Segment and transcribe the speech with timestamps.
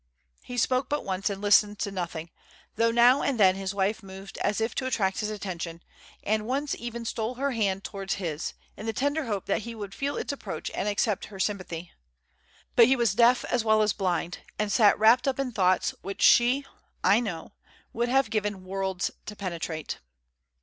[0.43, 2.31] He spoke but once and listened to nothing,
[2.75, 5.83] though now and then his wife moved as if to attract his attention,
[6.23, 9.93] and once even stole her hand towards his, in the tender hope that he would
[9.93, 11.91] feel its approach and accept her sympathy.
[12.75, 16.23] But he was deaf as well as blind; and sat wrapped up in thoughts which
[16.23, 16.65] she,
[17.03, 17.51] I know,
[17.93, 19.99] would have given worlds to penetrate.